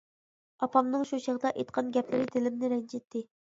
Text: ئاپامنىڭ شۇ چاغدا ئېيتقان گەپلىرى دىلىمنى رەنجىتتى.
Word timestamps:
ئاپامنىڭ 0.65 1.03
شۇ 1.09 1.19
چاغدا 1.27 1.53
ئېيتقان 1.53 1.93
گەپلىرى 1.99 2.29
دىلىمنى 2.35 2.75
رەنجىتتى. 2.75 3.27